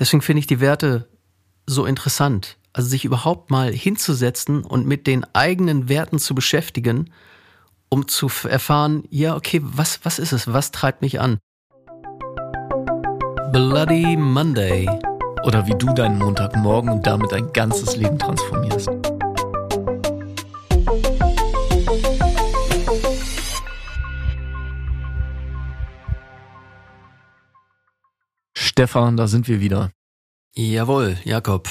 Deswegen 0.00 0.22
finde 0.22 0.40
ich 0.40 0.46
die 0.46 0.60
Werte 0.60 1.08
so 1.66 1.84
interessant. 1.84 2.56
Also 2.72 2.88
sich 2.88 3.04
überhaupt 3.04 3.50
mal 3.50 3.72
hinzusetzen 3.72 4.64
und 4.64 4.86
mit 4.86 5.06
den 5.06 5.26
eigenen 5.34 5.88
Werten 5.88 6.18
zu 6.18 6.34
beschäftigen, 6.34 7.10
um 7.90 8.08
zu 8.08 8.30
erfahren, 8.48 9.04
ja, 9.10 9.36
okay, 9.36 9.60
was, 9.62 10.00
was 10.04 10.18
ist 10.18 10.32
es? 10.32 10.52
Was 10.52 10.70
treibt 10.70 11.02
mich 11.02 11.20
an? 11.20 11.38
Bloody 13.52 14.16
Monday. 14.16 14.88
Oder 15.44 15.66
wie 15.66 15.74
du 15.74 15.92
deinen 15.92 16.18
Montagmorgen 16.18 16.90
und 16.90 17.06
damit 17.06 17.32
dein 17.32 17.52
ganzes 17.52 17.96
Leben 17.96 18.18
transformierst. 18.18 18.99
Stefan, 28.70 29.16
da 29.16 29.26
sind 29.26 29.48
wir 29.48 29.60
wieder. 29.60 29.90
Jawohl, 30.54 31.18
Jakob. 31.24 31.68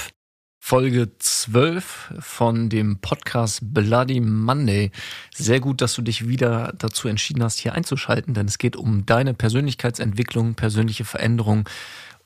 Folge 0.60 1.18
12 1.18 2.16
von 2.20 2.68
dem 2.68 3.00
Podcast 3.00 3.62
Bloody 3.74 4.20
Monday. 4.20 4.92
Sehr 5.34 5.62
gut, 5.62 5.80
dass 5.80 5.94
du 5.94 6.02
dich 6.02 6.28
wieder 6.28 6.74
dazu 6.78 7.08
entschieden 7.08 7.42
hast, 7.42 7.58
hier 7.58 7.74
einzuschalten, 7.74 8.34
denn 8.34 8.48
es 8.48 8.58
geht 8.58 8.76
um 8.76 9.06
deine 9.06 9.34
Persönlichkeitsentwicklung, 9.34 10.56
persönliche 10.56 11.06
Veränderung 11.06 11.70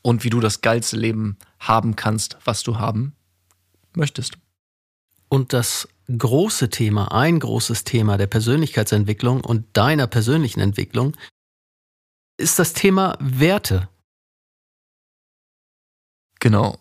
und 0.01 0.23
wie 0.23 0.31
du 0.31 0.39
das 0.39 0.61
geilste 0.61 0.97
Leben 0.97 1.37
haben 1.59 1.95
kannst, 1.95 2.37
was 2.43 2.63
du 2.63 2.79
haben 2.79 3.13
möchtest. 3.95 4.39
Und 5.29 5.53
das 5.53 5.87
große 6.09 6.71
Thema, 6.71 7.11
ein 7.11 7.39
großes 7.39 7.83
Thema 7.83 8.17
der 8.17 8.27
Persönlichkeitsentwicklung 8.27 9.41
und 9.41 9.67
deiner 9.73 10.07
persönlichen 10.07 10.61
Entwicklung 10.61 11.15
ist 12.37 12.57
das 12.57 12.73
Thema 12.73 13.15
Werte. 13.19 13.87
Genau. 16.43 16.77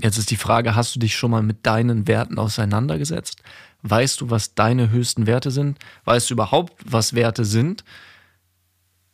Jetzt 0.00 0.18
ist 0.18 0.32
die 0.32 0.36
Frage, 0.36 0.74
hast 0.74 0.96
du 0.96 0.98
dich 0.98 1.16
schon 1.16 1.30
mal 1.30 1.44
mit 1.44 1.64
deinen 1.64 2.08
Werten 2.08 2.36
auseinandergesetzt? 2.36 3.42
Weißt 3.82 4.20
du, 4.20 4.30
was 4.30 4.56
deine 4.56 4.90
höchsten 4.90 5.28
Werte 5.28 5.52
sind? 5.52 5.78
Weißt 6.04 6.28
du 6.28 6.34
überhaupt, 6.34 6.72
was 6.84 7.14
Werte 7.14 7.44
sind? 7.44 7.84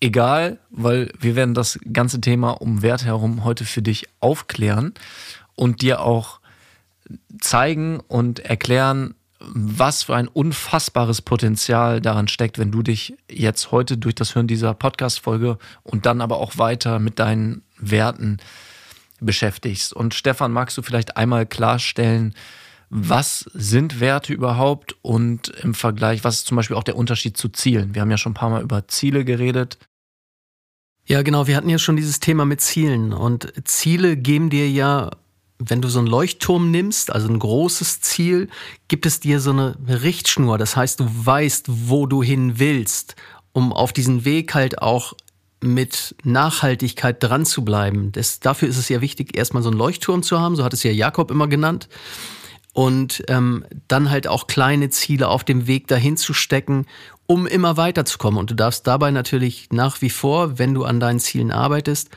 Egal, 0.01 0.59
weil 0.71 1.13
wir 1.21 1.37
werden 1.37 1.53
das 1.53 1.79
ganze 1.93 2.19
Thema 2.23 2.53
um 2.63 2.81
Werte 2.81 3.05
herum 3.05 3.45
heute 3.45 3.67
für 3.67 3.83
dich 3.83 4.07
aufklären 4.21 4.95
und 5.55 5.83
dir 5.83 6.01
auch 6.01 6.41
zeigen 7.39 8.01
und 8.01 8.39
erklären, 8.39 9.15
was 9.39 10.05
für 10.05 10.17
ein 10.17 10.29
unfassbares 10.29 11.21
Potenzial 11.21 12.01
daran 12.01 12.29
steckt, 12.29 12.59
wenn 12.59 12.73
du 12.73 12.83
dich 12.83 13.19
jetzt 13.31 13.71
heute 13.71 13.99
durch 13.99 14.15
das 14.15 14.35
Hören 14.35 14.47
dieser 14.47 14.73
Podcast-Folge 14.73 15.59
und 15.83 16.07
dann 16.07 16.23
aber 16.23 16.39
auch 16.39 16.57
weiter 16.57 16.99
mit 16.99 17.19
deinen 17.19 17.61
Werten 17.77 18.39
beschäftigst. 19.25 19.93
Und 19.93 20.15
Stefan, 20.15 20.53
magst 20.53 20.77
du 20.79 20.83
vielleicht 20.83 21.17
einmal 21.17 21.47
klarstellen, 21.47 22.35
was 22.91 23.51
sind 23.55 23.99
Werte 23.99 24.33
überhaupt 24.33 24.97
und 25.03 25.49
im 25.49 25.75
Vergleich, 25.75 26.23
was 26.23 26.37
ist 26.37 26.47
zum 26.47 26.57
Beispiel 26.57 26.77
auch 26.77 26.85
der 26.85 26.97
Unterschied 26.97 27.37
zu 27.37 27.49
Zielen? 27.49 27.95
Wir 27.95 28.03
haben 28.03 28.11
ja 28.11 28.19
schon 28.19 28.33
ein 28.33 28.37
paar 28.37 28.51
Mal 28.51 28.63
über 28.63 28.87
Ziele 28.87 29.25
geredet. 29.25 29.79
Ja, 31.07 31.23
genau, 31.23 31.47
wir 31.47 31.57
hatten 31.57 31.69
ja 31.69 31.79
schon 31.79 31.97
dieses 31.97 32.21
Thema 32.21 32.45
mit 32.45 32.61
Zielen 32.61 33.13
und 33.13 33.53
Ziele 33.65 34.17
geben 34.17 34.49
dir 34.49 34.71
ja, 34.71 35.11
wenn 35.59 35.83
du 35.83 35.89
so 35.89 35.99
einen 35.99 36.09
Leuchtturm 36.09 36.71
nimmst, 36.71 37.13
also 37.13 37.29
ein 37.29 37.39
großes 37.39 38.01
Ziel, 38.01 38.49
gibt 38.89 39.07
es 39.07 39.21
dir 39.21 39.41
so 39.41 39.51
eine 39.51 39.77
Richtschnur. 39.89 40.57
Das 40.57 40.77
heißt, 40.77 41.01
du 41.01 41.07
weißt, 41.09 41.67
wo 41.69 42.07
du 42.07 42.23
hin 42.23 42.59
willst, 42.59 43.17
um 43.53 43.73
auf 43.73 43.93
diesen 43.93 44.25
Weg 44.25 44.55
halt 44.55 44.81
auch 44.81 45.15
mit 45.65 46.15
Nachhaltigkeit 46.25 47.23
dran 47.23 47.45
zu 47.45 47.65
bleiben. 47.65 48.13
Das, 48.13 48.41
dafür 48.41 48.69
ist 48.69 48.79
es 48.79 48.89
ja 48.89 49.01
wichtig, 49.01 49.37
erstmal 49.37 49.63
so 49.63 49.71
einen 49.71 49.79
Leuchtturm 49.79 50.23
zu 50.23 50.41
haben, 50.41 50.57
so 50.57 50.65
hat 50.65 50.73
es 50.73 50.83
ja 50.83 50.91
Jakob 50.91 51.31
immer 51.31 51.49
genannt. 51.49 51.89
Und 52.73 53.23
ähm, 53.29 53.65
dann 53.87 54.11
halt 54.11 54.27
auch 54.27 54.49
kleine 54.49 54.91
Ziele 54.91 55.29
auf 55.29 55.45
dem 55.45 55.69
Weg 55.69 55.87
dahin 55.87 56.17
zu 56.17 56.35
stecken, 56.35 56.87
um 57.27 57.47
immer 57.47 57.77
weiterzukommen. 57.77 58.39
Und 58.39 58.51
du 58.51 58.55
darfst 58.55 58.87
dabei 58.87 59.13
natürlich 59.13 59.69
nach 59.71 60.01
wie 60.03 60.11
vor, 60.11 60.59
wenn 60.59 60.75
du 60.75 60.85
an 60.85 60.99
deinen 60.99 61.21
Zielen 61.21 61.53
arbeitest, 61.53 62.11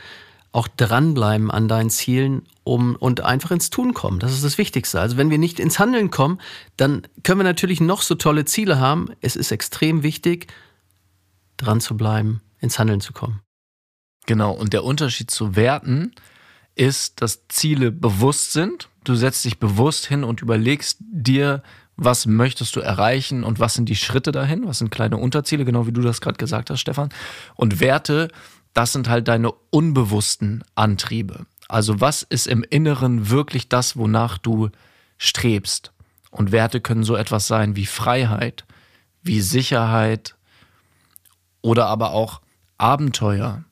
auch 0.52 0.68
dranbleiben 0.68 1.52
an 1.52 1.68
deinen 1.68 1.92
Zielen 1.92 2.44
um, 2.64 2.96
und 2.96 3.22
einfach 3.22 3.52
ins 3.52 3.70
Tun 3.70 3.94
kommen. 3.94 4.20
Das 4.20 4.34
ist 4.34 4.44
das 4.44 4.58
Wichtigste. 4.58 5.00
Also 5.00 5.16
wenn 5.16 5.30
wir 5.30 5.38
nicht 5.38 5.60
ins 5.60 5.78
Handeln 5.78 6.10
kommen, 6.10 6.42
dann 6.78 7.04
können 7.24 7.40
wir 7.40 7.44
natürlich 7.44 7.80
noch 7.80 8.02
so 8.02 8.16
tolle 8.16 8.46
Ziele 8.46 8.80
haben. 8.80 9.10
Es 9.22 9.36
ist 9.36 9.52
extrem 9.52 10.02
wichtig, 10.02 10.48
dran 11.58 11.80
zu 11.80 11.96
bleiben, 11.96 12.42
ins 12.60 12.80
Handeln 12.80 13.02
zu 13.02 13.14
kommen. 13.14 13.42
Genau, 14.26 14.52
und 14.52 14.74
der 14.74 14.84
Unterschied 14.84 15.32
zu 15.32 15.56
Werten 15.56 16.14
ist, 16.76 17.22
dass 17.22 17.48
Ziele 17.48 17.92
bewusst 17.92 18.52
sind. 18.52 18.90
Du 19.04 19.16
setzt 19.16 19.46
dich 19.46 19.60
bewusst 19.60 20.06
hin 20.06 20.24
und 20.24 20.42
überlegst 20.42 20.98
dir, 21.00 21.64
was 21.96 22.28
möchtest 22.28 22.76
du 22.76 22.80
erreichen 22.80 23.44
und 23.44 23.60
was 23.60 23.74
sind 23.74 23.90
die 23.90 23.96
Schritte 23.96 24.32
dahin, 24.32 24.68
was 24.68 24.78
sind 24.78 24.92
kleine 24.92 25.18
Unterziele, 25.18 25.66
genau 25.66 25.88
wie 25.88 25.92
du 25.92 26.02
das 26.02 26.22
gerade 26.22 26.38
gesagt 26.38 26.70
hast, 26.70 26.80
Stefan. 26.80 27.10
Und 27.56 27.80
Werte, 27.80 28.28
das 28.74 28.94
sind 28.94 29.10
halt 29.10 29.28
deine 29.28 29.52
unbewussten 29.72 30.64
Antriebe. 30.76 31.48
Also 31.68 32.00
was 32.00 32.22
ist 32.22 32.48
im 32.48 32.64
Inneren 32.64 33.30
wirklich 33.30 33.68
das, 33.68 33.98
wonach 33.98 34.38
du 34.38 34.70
strebst? 35.18 35.92
Und 36.30 36.52
Werte 36.52 36.82
können 36.82 37.04
so 37.04 37.16
etwas 37.16 37.48
sein 37.48 37.76
wie 37.76 37.88
Freiheit, 37.88 38.66
wie 39.24 39.42
Sicherheit 39.42 40.36
oder 41.62 41.88
aber 41.88 42.12
auch 42.12 42.42
Abenteuer. 42.78 43.64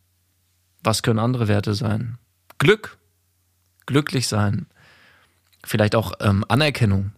Was 0.83 1.03
können 1.03 1.19
andere 1.19 1.47
Werte 1.47 1.73
sein? 1.73 2.17
Glück, 2.57 2.97
glücklich 3.85 4.27
sein, 4.27 4.67
vielleicht 5.63 5.95
auch 5.95 6.13
ähm, 6.21 6.45
Anerkennung 6.47 7.11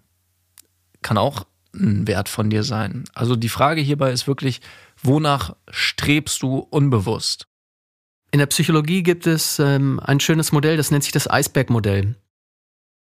kann 1.01 1.17
auch 1.17 1.45
ein 1.73 2.07
Wert 2.07 2.27
von 2.27 2.49
dir 2.49 2.63
sein. 2.63 3.03
Also 3.13 3.35
die 3.35 3.49
Frage 3.49 3.81
hierbei 3.81 4.11
ist 4.11 4.27
wirklich, 4.27 4.61
wonach 5.01 5.55
strebst 5.69 6.41
du 6.41 6.59
unbewusst? 6.59 7.47
In 8.31 8.39
der 8.39 8.47
Psychologie 8.47 9.03
gibt 9.03 9.27
es 9.27 9.59
ähm, 9.59 9.99
ein 10.03 10.19
schönes 10.19 10.51
Modell, 10.51 10.75
das 10.75 10.91
nennt 10.91 11.03
sich 11.03 11.13
das 11.13 11.29
Eisbergmodell. 11.29 12.15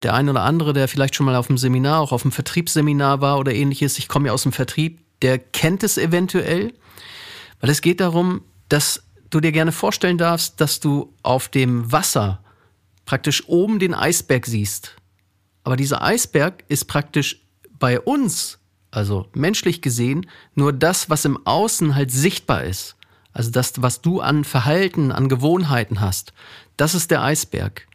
Der 0.04 0.14
eine 0.14 0.32
oder 0.32 0.44
andere, 0.44 0.74
der 0.74 0.88
vielleicht 0.88 1.16
schon 1.16 1.26
mal 1.26 1.36
auf 1.36 1.50
einem 1.50 1.58
Seminar, 1.58 2.00
auch 2.00 2.12
auf 2.12 2.24
einem 2.24 2.32
Vertriebsseminar 2.32 3.22
war 3.22 3.40
oder 3.40 3.54
ähnliches, 3.54 3.98
ich 3.98 4.08
komme 4.08 4.28
ja 4.28 4.34
aus 4.34 4.44
dem 4.44 4.52
Vertrieb, 4.52 5.00
der 5.22 5.40
kennt 5.40 5.84
es 5.84 5.98
eventuell, 5.98 6.74
weil 7.60 7.70
es 7.70 7.82
geht 7.82 8.00
darum, 8.00 8.42
dass 8.70 9.04
du 9.30 9.40
dir 9.40 9.52
gerne 9.52 9.72
vorstellen 9.72 10.18
darfst, 10.18 10.60
dass 10.62 10.80
du 10.80 11.14
auf 11.24 11.50
dem 11.50 11.92
Wasser 11.92 12.44
praktisch 13.06 13.48
oben 13.48 13.80
den 13.80 13.94
Eisberg 13.94 14.46
siehst. 14.46 14.96
Aber 15.64 15.76
dieser 15.76 16.02
Eisberg 16.02 16.64
ist 16.68 16.86
praktisch 16.86 17.46
bei 17.78 18.00
uns, 18.00 18.60
also 18.92 19.28
menschlich 19.34 19.82
gesehen, 19.82 20.28
nur 20.56 20.74
das, 20.74 21.10
was 21.10 21.26
im 21.26 21.46
Außen 21.46 21.96
halt 21.96 22.12
sichtbar 22.12 22.64
ist. 22.64 22.96
Also 23.34 23.52
das, 23.52 23.74
was 23.82 24.02
du 24.02 24.22
an 24.22 24.44
Verhalten, 24.44 25.12
an 25.12 25.30
Gewohnheiten 25.30 26.02
hast. 26.02 26.34
Das 26.78 26.96
ist 26.96 27.12
der 27.12 27.24
Eisberg. 27.24 27.88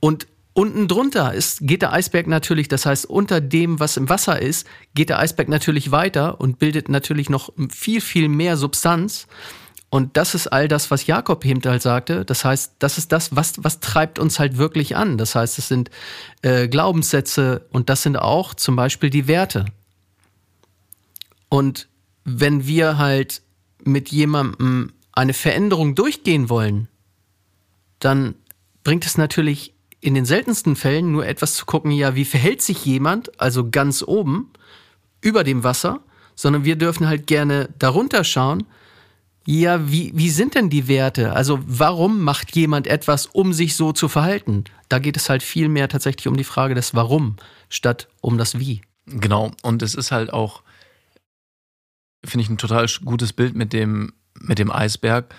Und 0.00 0.26
unten 0.54 0.88
drunter 0.88 1.34
ist, 1.34 1.60
geht 1.62 1.82
der 1.82 1.92
Eisberg 1.92 2.26
natürlich, 2.26 2.68
das 2.68 2.86
heißt, 2.86 3.06
unter 3.06 3.40
dem, 3.40 3.80
was 3.80 3.96
im 3.96 4.08
Wasser 4.08 4.40
ist, 4.40 4.66
geht 4.94 5.08
der 5.08 5.18
Eisberg 5.18 5.48
natürlich 5.48 5.90
weiter 5.90 6.40
und 6.40 6.58
bildet 6.58 6.88
natürlich 6.88 7.30
noch 7.30 7.52
viel, 7.70 8.00
viel 8.00 8.28
mehr 8.28 8.56
Substanz. 8.56 9.26
Und 9.92 10.16
das 10.16 10.34
ist 10.34 10.46
all 10.46 10.68
das, 10.68 10.90
was 10.90 11.06
Jakob 11.06 11.44
eben 11.44 11.60
halt 11.66 11.82
sagte. 11.82 12.24
Das 12.24 12.46
heißt, 12.46 12.76
das 12.78 12.96
ist 12.96 13.12
das, 13.12 13.36
was, 13.36 13.62
was 13.62 13.78
treibt 13.80 14.18
uns 14.18 14.38
halt 14.38 14.56
wirklich 14.56 14.96
an. 14.96 15.18
Das 15.18 15.34
heißt, 15.34 15.58
es 15.58 15.68
sind 15.68 15.90
äh, 16.40 16.66
Glaubenssätze 16.66 17.66
und 17.72 17.90
das 17.90 18.02
sind 18.02 18.16
auch 18.16 18.54
zum 18.54 18.74
Beispiel 18.74 19.10
die 19.10 19.28
Werte. 19.28 19.66
Und 21.50 21.88
wenn 22.24 22.66
wir 22.66 22.96
halt 22.96 23.42
mit 23.84 24.08
jemandem 24.08 24.94
eine 25.12 25.34
Veränderung 25.34 25.94
durchgehen 25.94 26.48
wollen, 26.48 26.88
dann 27.98 28.34
bringt 28.84 29.04
es 29.04 29.18
natürlich 29.18 29.74
in 30.00 30.14
den 30.14 30.24
seltensten 30.24 30.74
Fällen 30.74 31.12
nur 31.12 31.26
etwas 31.26 31.52
zu 31.52 31.66
gucken, 31.66 31.90
ja, 31.90 32.14
wie 32.14 32.24
verhält 32.24 32.62
sich 32.62 32.86
jemand, 32.86 33.38
also 33.38 33.68
ganz 33.68 34.02
oben, 34.02 34.52
über 35.20 35.44
dem 35.44 35.64
Wasser, 35.64 36.00
sondern 36.34 36.64
wir 36.64 36.76
dürfen 36.76 37.08
halt 37.08 37.26
gerne 37.26 37.68
darunter 37.78 38.24
schauen, 38.24 38.64
ja, 39.44 39.90
wie, 39.90 40.12
wie 40.14 40.30
sind 40.30 40.54
denn 40.54 40.70
die 40.70 40.86
Werte? 40.86 41.32
Also 41.32 41.58
warum 41.66 42.20
macht 42.20 42.54
jemand 42.54 42.86
etwas, 42.86 43.26
um 43.26 43.52
sich 43.52 43.74
so 43.74 43.92
zu 43.92 44.08
verhalten? 44.08 44.64
Da 44.88 44.98
geht 44.98 45.16
es 45.16 45.28
halt 45.28 45.42
viel 45.42 45.68
mehr 45.68 45.88
tatsächlich 45.88 46.28
um 46.28 46.36
die 46.36 46.44
Frage 46.44 46.74
des 46.74 46.94
Warum 46.94 47.36
statt 47.68 48.08
um 48.20 48.38
das 48.38 48.58
Wie. 48.58 48.82
Genau, 49.06 49.50
und 49.62 49.82
es 49.82 49.94
ist 49.94 50.12
halt 50.12 50.32
auch, 50.32 50.62
finde 52.24 52.44
ich, 52.44 52.50
ein 52.50 52.58
total 52.58 52.86
gutes 53.04 53.32
Bild 53.32 53.56
mit 53.56 53.72
dem, 53.72 54.12
mit 54.38 54.58
dem 54.58 54.70
Eisberg. 54.70 55.34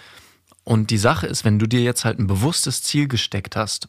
Und 0.65 0.89
die 0.89 0.97
Sache 0.97 1.27
ist, 1.27 1.45
wenn 1.45 1.59
du 1.59 1.67
dir 1.67 1.81
jetzt 1.81 2.03
halt 2.03 2.19
ein 2.19 2.27
bewusstes 2.27 2.83
Ziel 2.83 3.07
gesteckt 3.07 3.55
hast 3.55 3.87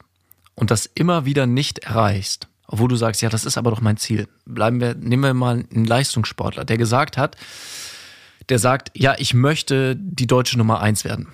und 0.54 0.70
das 0.70 0.86
immer 0.86 1.24
wieder 1.24 1.46
nicht 1.46 1.80
erreichst, 1.80 2.48
obwohl 2.68 2.88
du 2.88 2.96
sagst, 2.96 3.20
ja, 3.20 3.28
das 3.28 3.44
ist 3.44 3.58
aber 3.58 3.70
doch 3.70 3.80
mein 3.80 3.96
Ziel. 3.96 4.28
Bleiben 4.44 4.80
wir, 4.80 4.94
nehmen 4.94 5.22
wir 5.22 5.34
mal 5.34 5.64
einen 5.72 5.84
Leistungssportler, 5.84 6.64
der 6.64 6.78
gesagt 6.78 7.16
hat, 7.16 7.36
der 8.48 8.58
sagt, 8.58 8.90
ja, 8.94 9.14
ich 9.18 9.34
möchte 9.34 9.96
die 9.96 10.26
deutsche 10.26 10.58
Nummer 10.58 10.80
eins 10.80 11.04
werden, 11.04 11.28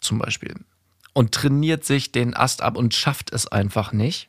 zum 0.00 0.18
Beispiel. 0.18 0.54
und 1.14 1.32
trainiert 1.32 1.84
sich 1.84 2.10
den 2.10 2.34
Ast 2.34 2.62
ab 2.62 2.76
und 2.76 2.94
schafft 2.94 3.32
es 3.32 3.46
einfach 3.46 3.92
nicht. 3.92 4.28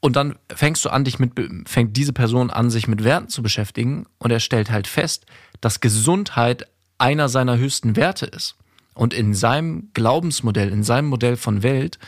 Und 0.00 0.14
dann 0.14 0.36
fängst 0.54 0.84
du 0.84 0.90
an, 0.90 1.04
dich 1.04 1.18
mit, 1.18 1.32
fängt 1.66 1.96
diese 1.96 2.12
Person 2.12 2.50
an, 2.50 2.70
sich 2.70 2.86
mit 2.86 3.02
Werten 3.02 3.28
zu 3.28 3.42
beschäftigen 3.42 4.06
und 4.18 4.30
er 4.30 4.38
stellt 4.40 4.70
halt 4.70 4.86
fest, 4.86 5.26
dass 5.60 5.80
Gesundheit 5.80 6.68
einer 6.98 7.28
seiner 7.28 7.58
höchsten 7.58 7.96
Werte 7.96 8.26
ist. 8.26 8.54
Und 8.94 9.12
in 9.12 9.34
seinem 9.34 9.90
Glaubensmodell, 9.92 10.70
in 10.70 10.84
seinem 10.84 11.08
Modell 11.08 11.36
von 11.36 11.62
Welt, 11.62 11.98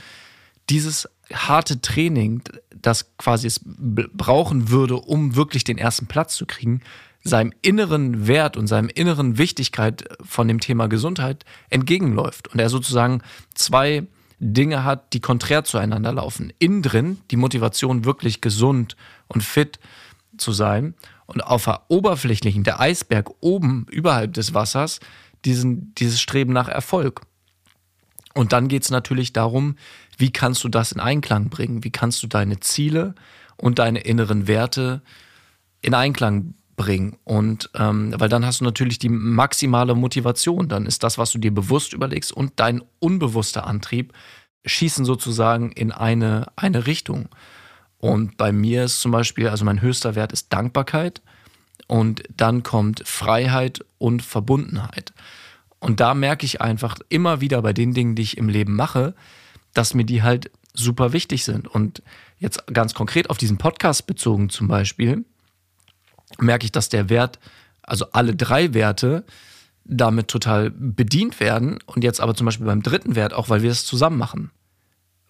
dieses 0.71 1.09
harte 1.33 1.81
Training, 1.81 2.43
das 2.75 3.17
quasi 3.17 3.47
es 3.47 3.61
brauchen 3.65 4.71
würde, 4.71 4.97
um 4.97 5.35
wirklich 5.35 5.65
den 5.65 5.79
ersten 5.79 6.07
Platz 6.07 6.37
zu 6.37 6.47
kriegen, 6.47 6.83
seinem 7.29 7.53
inneren 7.63 8.27
Wert 8.27 8.57
und 8.57 8.67
seinem 8.67 8.89
inneren 8.89 9.39
Wichtigkeit 9.39 10.05
von 10.25 10.49
dem 10.49 10.61
Thema 10.61 10.89
Gesundheit 10.89 11.45
entgegenläuft. 11.71 12.49
Und 12.49 12.59
er 12.59 12.69
sozusagen 12.69 13.23
zwei 13.55 14.07
Dinge 14.41 14.85
hat, 14.85 15.13
die 15.13 15.21
konträr 15.21 15.65
zueinander 15.65 16.13
laufen. 16.13 16.53
Innen 16.59 16.83
drin 16.83 17.19
die 17.31 17.37
Motivation, 17.37 18.05
wirklich 18.05 18.41
gesund 18.41 18.97
und 19.27 19.43
fit 19.43 19.79
zu 20.37 20.53
sein. 20.53 20.95
Und 21.27 21.43
auf 21.43 21.65
der 21.65 21.83
oberflächlichen, 21.89 22.65
der 22.65 22.81
Eisberg 22.81 23.31
oben, 23.41 23.87
überhalb 23.91 24.35
des 24.35 24.55
Wassers, 24.55 25.01
diesen, 25.45 25.95
dieses 25.97 26.21
Streben 26.21 26.53
nach 26.53 26.69
Erfolg. 26.69 27.23
Und 28.35 28.53
dann 28.53 28.69
geht 28.69 28.85
es 28.85 28.91
natürlich 28.91 29.33
darum, 29.33 29.77
wie 30.17 30.31
kannst 30.31 30.63
du 30.65 30.69
das 30.69 30.93
in 30.93 31.01
Einklang 31.01 31.49
bringen? 31.49 31.85
Wie 31.85 31.91
kannst 31.91 32.23
du 32.23 32.27
deine 32.27 32.61
Ziele 32.61 33.15
und 33.57 33.79
deine 33.79 34.01
inneren 34.01 34.47
Werte 34.47 35.03
in 35.83 35.95
Einklang 35.95 36.55
bringen? 36.79 37.19
Und 37.25 37.69
ähm, 37.75 38.15
weil 38.17 38.31
dann 38.31 38.47
hast 38.47 38.61
du 38.61 38.65
natürlich 38.65 38.99
die 38.99 39.11
maximale 39.11 39.95
Motivation. 39.95 40.69
Dann 40.69 40.87
ist 40.87 41.03
das, 41.03 41.19
was 41.19 41.33
du 41.33 41.39
dir 41.39 41.53
bewusst 41.53 41.93
überlegst 41.93 42.33
und 42.33 42.55
dein 42.57 42.83
unbewusster 43.01 43.67
Antrieb 43.67 44.15
schießen 44.65 45.05
sozusagen 45.05 45.71
in 45.73 45.93
eine, 45.93 46.47
eine 46.57 46.87
Richtung. 46.87 47.29
Und 47.99 48.39
bei 48.39 48.53
mir 48.53 48.85
ist 48.85 49.01
zum 49.01 49.13
Beispiel, 49.13 49.49
also 49.49 49.67
mein 49.67 49.83
höchster 49.83 50.15
Wert 50.15 50.33
ist 50.33 50.53
Dankbarkeit 50.53 51.21
und 51.87 52.23
dann 52.35 52.63
kommt 52.63 53.03
Freiheit 53.07 53.85
und 53.99 54.23
Verbundenheit. 54.23 55.13
Und 55.81 56.01
da 56.01 56.15
merke 56.15 56.47
ich 56.47 56.61
einfach 56.61 56.97
immer 57.09 57.41
wieder 57.41 57.61
bei 57.61 57.73
den 57.73 57.93
Dingen, 57.93 58.15
die 58.15 58.23
ich 58.23 58.39
im 58.39 58.49
Leben 58.49 58.75
mache, 58.75 59.15
dass 59.75 59.95
mir 59.95 60.05
die 60.05 60.23
halt 60.23 60.51
super 60.75 61.13
wichtig 61.13 61.45
sind. 61.45 61.69
Und 61.69 62.03
jetzt 62.39 62.67
ganz 62.69 62.95
konkret 62.95 63.31
auf 63.31 63.39
diesen 63.39 63.59
Podcast 63.59 64.07
bezogen 64.07 64.49
zum 64.49 64.69
Beispiel, 64.69 65.25
merke 66.39 66.65
ich, 66.65 66.73
dass 66.73 66.89
der 66.89 67.09
Wert, 67.09 67.39
also 67.83 68.07
alle 68.13 68.35
drei 68.35 68.75
Werte, 68.75 69.25
damit 69.85 70.29
total 70.29 70.71
bedient 70.71 71.41
werden. 71.41 71.79
Und 71.87 72.05
jetzt 72.05 72.21
aber 72.21 72.35
zum 72.35 72.45
Beispiel 72.45 72.67
beim 72.67 72.83
dritten 72.83 73.15
Wert 73.15 73.33
auch, 73.33 73.49
weil 73.49 73.63
wir 73.63 73.71
es 73.71 73.85
zusammen 73.85 74.19
machen 74.19 74.51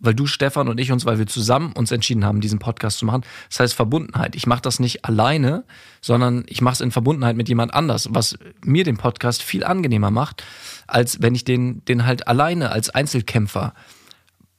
weil 0.00 0.14
du, 0.14 0.26
Stefan 0.26 0.68
und 0.68 0.78
ich 0.78 0.92
uns, 0.92 1.04
weil 1.04 1.18
wir 1.18 1.26
zusammen 1.26 1.72
uns 1.72 1.90
entschieden 1.90 2.24
haben, 2.24 2.40
diesen 2.40 2.58
Podcast 2.58 2.98
zu 2.98 3.06
machen. 3.06 3.22
Das 3.48 3.60
heißt 3.60 3.74
Verbundenheit. 3.74 4.36
Ich 4.36 4.46
mache 4.46 4.62
das 4.62 4.80
nicht 4.80 5.04
alleine, 5.04 5.64
sondern 6.00 6.44
ich 6.46 6.60
mache 6.60 6.74
es 6.74 6.80
in 6.80 6.90
Verbundenheit 6.90 7.36
mit 7.36 7.48
jemand 7.48 7.74
anders, 7.74 8.08
was 8.10 8.38
mir 8.64 8.84
den 8.84 8.96
Podcast 8.96 9.42
viel 9.42 9.64
angenehmer 9.64 10.10
macht, 10.10 10.44
als 10.86 11.20
wenn 11.20 11.34
ich 11.34 11.44
den, 11.44 11.84
den 11.86 12.06
halt 12.06 12.28
alleine 12.28 12.70
als 12.70 12.90
Einzelkämpfer 12.90 13.74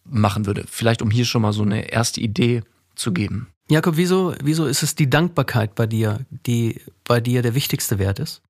machen 0.03 0.45
würde. 0.45 0.65
Vielleicht 0.67 1.01
um 1.01 1.11
hier 1.11 1.25
schon 1.25 1.41
mal 1.41 1.53
so 1.53 1.63
eine 1.63 1.91
erste 1.91 2.19
Idee 2.21 2.63
zu 2.95 3.13
geben. 3.13 3.47
Jakob, 3.69 3.97
wieso, 3.97 4.33
wieso 4.43 4.65
ist 4.65 4.81
es 4.81 4.95
die 4.95 5.09
Dankbarkeit 5.09 5.75
bei 5.75 5.85
dir, 5.85 6.25
die 6.47 6.81
bei 7.03 7.21
dir 7.21 7.41
der 7.41 7.53
wichtigste 7.53 7.99
Wert 7.99 8.19
ist? 8.19 8.41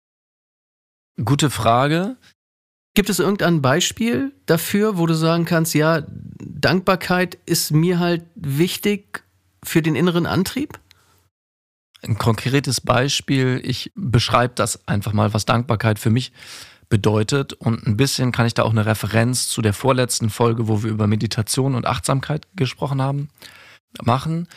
Gute 1.23 1.49
Frage. 1.49 2.15
Gibt 2.95 3.09
es 3.09 3.19
irgendein 3.19 3.61
Beispiel 3.61 4.33
dafür, 4.45 4.97
wo 4.97 5.05
du 5.05 5.13
sagen 5.13 5.45
kannst, 5.45 5.73
ja, 5.73 6.03
Dankbarkeit 6.39 7.37
ist 7.45 7.71
mir 7.71 7.99
halt 7.99 8.23
wichtig 8.35 9.23
für 9.63 9.81
den 9.81 9.95
inneren 9.95 10.25
Antrieb? 10.25 10.79
Ein 12.01 12.17
konkretes 12.17 12.79
Beispiel, 12.79 13.61
ich 13.63 13.91
beschreibe 13.95 14.53
das 14.55 14.87
einfach 14.87 15.11
mal, 15.11 15.33
was 15.33 15.45
Dankbarkeit 15.45 15.99
für 15.99 16.09
mich 16.09 16.31
bedeutet. 16.87 17.53
Und 17.53 17.85
ein 17.85 17.97
bisschen 17.97 18.31
kann 18.31 18.45
ich 18.45 18.53
da 18.53 18.63
auch 18.63 18.71
eine 18.71 18.85
Referenz 18.85 19.49
zu 19.49 19.61
der 19.61 19.73
vorletzten 19.73 20.29
Folge, 20.29 20.69
wo 20.69 20.81
wir 20.81 20.89
über 20.89 21.07
Meditation 21.07 21.75
und 21.75 21.85
Achtsamkeit 21.85 22.47
gesprochen 22.55 23.01
haben, 23.01 23.29
machen, 24.01 24.47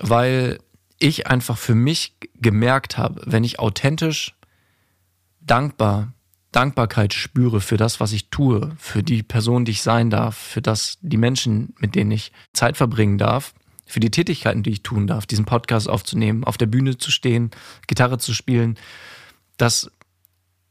weil 0.00 0.58
ich 0.98 1.26
einfach 1.26 1.58
für 1.58 1.74
mich 1.74 2.16
gemerkt 2.40 2.98
habe, 2.98 3.22
wenn 3.26 3.44
ich 3.44 3.58
authentisch 3.58 4.34
dankbar 5.40 6.12
Dankbarkeit 6.54 7.12
spüre 7.12 7.60
für 7.60 7.76
das, 7.76 7.98
was 7.98 8.12
ich 8.12 8.30
tue, 8.30 8.70
für 8.78 9.02
die 9.02 9.24
Person, 9.24 9.64
die 9.64 9.72
ich 9.72 9.82
sein 9.82 10.08
darf, 10.08 10.36
für 10.36 10.62
das, 10.62 10.98
die 11.00 11.16
Menschen, 11.16 11.74
mit 11.78 11.96
denen 11.96 12.12
ich 12.12 12.30
Zeit 12.52 12.76
verbringen 12.76 13.18
darf, 13.18 13.54
für 13.86 13.98
die 13.98 14.10
Tätigkeiten, 14.10 14.62
die 14.62 14.70
ich 14.70 14.82
tun 14.84 15.08
darf, 15.08 15.26
diesen 15.26 15.46
Podcast 15.46 15.88
aufzunehmen, 15.88 16.44
auf 16.44 16.56
der 16.56 16.66
Bühne 16.66 16.96
zu 16.96 17.10
stehen, 17.10 17.50
Gitarre 17.88 18.18
zu 18.18 18.32
spielen, 18.32 18.78
dass 19.56 19.90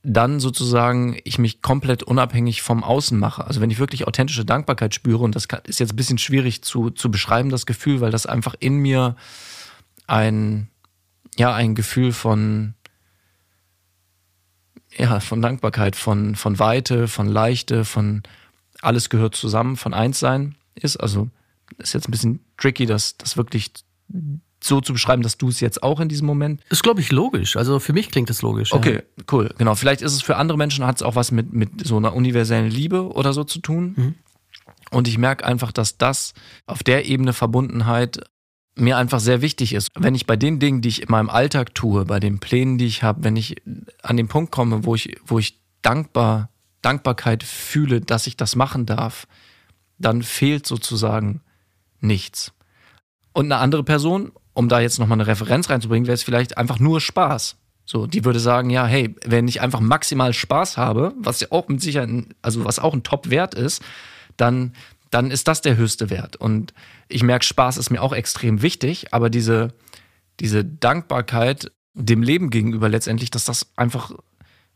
dann 0.04 0.42
sozusagen 0.42 1.18
ich 1.24 1.40
mich 1.40 1.62
komplett 1.62 2.04
unabhängig 2.04 2.62
vom 2.62 2.84
Außen 2.84 3.18
mache. 3.18 3.48
Also 3.48 3.62
wenn 3.62 3.72
ich 3.72 3.80
wirklich 3.80 4.06
authentische 4.06 4.44
Dankbarkeit 4.44 4.94
spüre, 4.94 5.24
und 5.24 5.34
das 5.36 5.48
ist 5.66 5.80
jetzt 5.80 5.94
ein 5.94 5.96
bisschen 5.96 6.18
schwierig 6.18 6.62
zu, 6.62 6.90
zu 6.90 7.10
beschreiben, 7.10 7.50
das 7.50 7.66
Gefühl, 7.66 8.02
weil 8.02 8.12
das 8.12 8.26
einfach 8.26 8.54
in 8.60 8.76
mir 8.76 9.16
ein, 10.06 10.68
ja, 11.38 11.54
ein 11.54 11.74
Gefühl 11.74 12.12
von, 12.12 12.74
ja, 14.98 15.22
von 15.22 15.42
Dankbarkeit, 15.42 15.96
von, 15.96 16.36
von 16.36 16.60
Weite, 16.60 17.08
von 17.08 17.28
Leichte, 17.28 17.86
von 17.86 18.24
alles 18.82 19.10
gehört 19.10 19.36
zusammen, 19.36 19.78
von 19.78 19.94
Einssein 19.94 20.56
ist. 20.76 20.98
Also 20.98 21.30
ist 21.78 21.94
jetzt 21.94 22.10
ein 22.10 22.12
bisschen 22.12 22.42
tricky, 22.58 22.86
das, 22.86 23.16
das 23.18 23.38
wirklich 23.38 23.72
so 24.64 24.82
zu 24.82 24.94
beschreiben, 24.94 25.22
dass 25.22 25.38
du 25.38 25.50
es 25.50 25.60
jetzt 25.60 25.84
auch 25.84 26.00
in 26.00 26.10
diesem 26.10 26.28
Moment. 26.28 26.62
Ist, 26.70 26.84
glaube 26.84 27.02
ich, 27.02 27.12
logisch. 27.12 27.56
Also 27.58 27.80
für 27.80 27.94
mich 27.94 28.12
klingt 28.12 28.30
es 28.30 28.42
logisch. 28.42 28.74
Okay, 28.74 28.96
ja. 28.96 29.24
cool. 29.32 29.54
Genau. 29.58 29.76
Vielleicht 29.76 30.02
ist 30.02 30.14
es 30.14 30.22
für 30.22 30.38
andere 30.38 30.58
Menschen, 30.58 30.86
hat 30.86 30.98
es 30.98 31.04
auch 31.04 31.16
was 31.16 31.32
mit, 31.32 31.54
mit 31.54 31.86
so 31.86 31.98
einer 31.98 32.16
universellen 32.16 32.70
Liebe 32.70 33.12
oder 33.14 33.34
so 33.34 33.44
zu 33.44 33.60
tun. 33.60 33.94
Mhm. 33.96 34.16
Und 34.92 35.08
ich 35.08 35.18
merke 35.18 35.46
einfach, 35.46 35.72
dass 35.72 35.98
das 35.98 36.34
auf 36.66 36.84
der 36.84 37.06
Ebene 37.06 37.34
Verbundenheit 37.34 38.22
mir 38.76 38.98
einfach 38.98 39.20
sehr 39.20 39.42
wichtig 39.42 39.74
ist. 39.74 39.90
Wenn 39.96 40.16
ich 40.16 40.26
bei 40.26 40.36
den 40.36 40.60
Dingen, 40.60 40.82
die 40.82 40.90
ich 40.90 41.02
in 41.02 41.10
meinem 41.10 41.30
Alltag 41.30 41.76
tue, 41.76 42.06
bei 42.06 42.20
den 42.20 42.40
Plänen, 42.40 42.78
die 42.78 42.86
ich 42.86 43.04
habe, 43.04 43.24
wenn 43.24 43.36
ich 43.36 43.56
an 44.02 44.18
den 44.18 44.28
Punkt 44.28 44.52
komme, 44.52 44.86
wo 44.86 44.96
ich, 44.96 45.18
wo 45.26 45.40
ich 45.40 45.60
dankbar, 45.82 46.50
Dankbarkeit 46.82 47.44
fühle, 47.44 48.02
dass 48.02 48.28
ich 48.28 48.36
das 48.36 48.56
machen 48.56 48.86
darf, 48.86 49.28
dann 50.00 50.22
fehlt 50.22 50.66
sozusagen 50.66 51.42
nichts. 52.00 52.52
Und 53.32 53.46
eine 53.46 53.58
andere 53.58 53.84
Person, 53.84 54.32
um 54.54 54.70
da 54.70 54.80
jetzt 54.80 55.00
nochmal 55.00 55.18
eine 55.18 55.28
Referenz 55.28 55.70
reinzubringen, 55.70 56.08
wäre 56.08 56.16
es 56.16 56.24
vielleicht 56.24 56.58
einfach 56.58 56.80
nur 56.80 57.02
Spaß. 57.02 57.56
So, 57.86 58.08
die 58.08 58.24
würde 58.24 58.40
sagen, 58.40 58.70
ja, 58.70 58.86
hey, 58.86 59.16
wenn 59.26 59.48
ich 59.48 59.62
einfach 59.62 59.82
maximal 59.82 60.34
Spaß 60.34 60.78
habe, 60.78 61.14
was 61.18 61.42
ja 61.42 61.48
auch 61.52 61.68
mit 61.68 61.82
Sicherheit, 61.82 62.10
also 62.42 62.64
was 62.64 62.80
auch 62.80 62.94
ein 62.94 63.04
Top-Wert 63.04 63.56
ist, 63.56 63.82
dann 64.38 64.74
dann 65.14 65.30
ist 65.30 65.48
das 65.48 65.62
der 65.62 65.78
höchste 65.78 66.10
Wert. 66.10 66.36
Und 66.36 66.74
ich 67.08 67.24
merke, 67.24 67.46
Spaß 67.46 67.78
ist 67.78 67.92
mir 67.92 68.02
auch 68.02 68.14
extrem 68.14 68.62
wichtig, 68.62 69.14
aber 69.14 69.30
diese, 69.30 69.74
diese 70.40 70.66
Dankbarkeit 70.66 71.72
dem 71.94 72.24
Leben 72.24 72.50
gegenüber 72.50 72.90
letztendlich, 72.90 73.30
dass 73.30 73.46
das 73.46 73.68
einfach, 73.76 74.12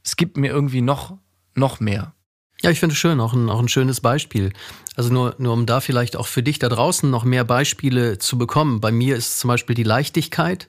es 0.03 0.15
gibt 0.15 0.37
mir 0.37 0.51
irgendwie 0.51 0.81
noch, 0.81 1.17
noch 1.55 1.79
mehr. 1.79 2.13
Ja, 2.61 2.71
ich 2.71 2.79
finde 2.79 2.93
es 2.93 2.99
schön, 2.99 3.19
auch 3.19 3.33
ein, 3.33 3.49
auch 3.49 3.59
ein 3.59 3.67
schönes 3.67 4.01
Beispiel. 4.01 4.51
Also 4.95 5.13
nur, 5.13 5.35
nur 5.37 5.53
um 5.53 5.65
da 5.65 5.79
vielleicht 5.79 6.15
auch 6.15 6.25
für 6.25 6.41
dich 6.41 6.57
da 6.57 6.69
draußen 6.69 7.09
noch 7.09 7.23
mehr 7.23 7.43
Beispiele 7.43 8.17
zu 8.17 8.37
bekommen. 8.37 8.81
Bei 8.81 8.91
mir 8.91 9.15
ist 9.15 9.39
zum 9.39 9.49
Beispiel 9.49 9.75
die 9.75 9.83
Leichtigkeit. 9.83 10.67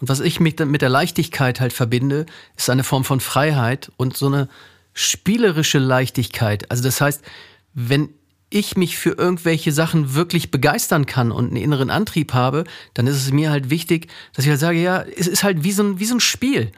Und 0.00 0.08
was 0.08 0.20
ich 0.20 0.38
mit, 0.38 0.64
mit 0.66 0.82
der 0.82 0.90
Leichtigkeit 0.90 1.60
halt 1.60 1.72
verbinde, 1.72 2.26
ist 2.56 2.68
eine 2.68 2.84
Form 2.84 3.04
von 3.04 3.20
Freiheit 3.20 3.90
und 3.96 4.16
so 4.16 4.26
eine 4.26 4.48
spielerische 4.92 5.78
Leichtigkeit. 5.78 6.70
Also 6.70 6.82
das 6.82 7.00
heißt, 7.00 7.22
wenn 7.72 8.10
ich 8.50 8.76
mich 8.76 8.96
für 8.96 9.10
irgendwelche 9.10 9.72
Sachen 9.72 10.14
wirklich 10.14 10.50
begeistern 10.50 11.06
kann 11.06 11.32
und 11.32 11.48
einen 11.48 11.56
inneren 11.56 11.90
Antrieb 11.90 12.34
habe, 12.34 12.64
dann 12.94 13.06
ist 13.06 13.16
es 13.16 13.30
mir 13.30 13.50
halt 13.50 13.70
wichtig, 13.70 14.08
dass 14.34 14.44
ich 14.44 14.50
halt 14.50 14.60
sage, 14.60 14.80
ja, 14.80 15.02
es 15.02 15.26
ist 15.26 15.44
halt 15.44 15.64
wie 15.64 15.72
so 15.72 15.82
ein, 15.82 16.00
wie 16.00 16.06
so 16.06 16.14
ein 16.14 16.20
Spiel. 16.20 16.72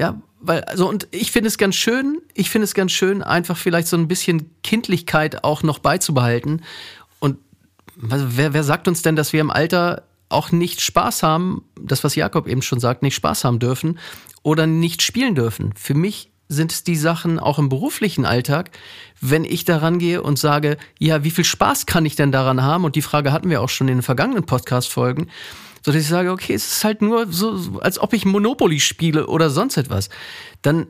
Ja, 0.00 0.18
weil, 0.40 0.64
also, 0.64 0.88
und 0.88 1.08
ich 1.10 1.30
finde 1.30 1.48
es 1.48 1.58
ganz 1.58 1.74
schön, 1.74 2.22
ich 2.32 2.48
finde 2.48 2.64
es 2.64 2.72
ganz 2.72 2.90
schön, 2.90 3.22
einfach 3.22 3.58
vielleicht 3.58 3.86
so 3.86 3.98
ein 3.98 4.08
bisschen 4.08 4.50
Kindlichkeit 4.62 5.44
auch 5.44 5.62
noch 5.62 5.78
beizubehalten. 5.78 6.62
Und 7.18 7.36
also, 8.08 8.24
wer, 8.30 8.54
wer 8.54 8.64
sagt 8.64 8.88
uns 8.88 9.02
denn, 9.02 9.14
dass 9.14 9.34
wir 9.34 9.42
im 9.42 9.50
Alter 9.50 10.04
auch 10.30 10.52
nicht 10.52 10.80
Spaß 10.80 11.22
haben, 11.22 11.64
das, 11.78 12.02
was 12.02 12.14
Jakob 12.14 12.46
eben 12.48 12.62
schon 12.62 12.80
sagt, 12.80 13.02
nicht 13.02 13.14
Spaß 13.14 13.44
haben 13.44 13.58
dürfen 13.58 13.98
oder 14.42 14.66
nicht 14.66 15.02
spielen 15.02 15.34
dürfen? 15.34 15.74
Für 15.76 15.92
mich 15.92 16.30
sind 16.48 16.72
es 16.72 16.82
die 16.82 16.96
Sachen 16.96 17.38
auch 17.38 17.58
im 17.58 17.68
beruflichen 17.68 18.24
Alltag, 18.24 18.70
wenn 19.20 19.44
ich 19.44 19.66
daran 19.66 19.98
gehe 19.98 20.22
und 20.22 20.38
sage, 20.38 20.78
ja, 20.98 21.24
wie 21.24 21.30
viel 21.30 21.44
Spaß 21.44 21.84
kann 21.84 22.06
ich 22.06 22.16
denn 22.16 22.32
daran 22.32 22.62
haben? 22.62 22.86
Und 22.86 22.96
die 22.96 23.02
Frage 23.02 23.32
hatten 23.32 23.50
wir 23.50 23.60
auch 23.60 23.68
schon 23.68 23.88
in 23.88 23.98
den 23.98 24.02
vergangenen 24.02 24.46
Podcast-Folgen, 24.46 25.28
so 25.84 25.92
dass 25.92 26.02
ich 26.02 26.08
sage, 26.08 26.30
okay, 26.30 26.54
es 26.54 26.66
ist 26.66 26.84
halt 26.84 27.02
nur 27.02 27.32
so, 27.32 27.80
als 27.80 27.98
ob 27.98 28.12
ich 28.12 28.24
Monopoly 28.24 28.80
spiele 28.80 29.26
oder 29.26 29.50
sonst 29.50 29.76
etwas. 29.76 30.10
Dann 30.62 30.86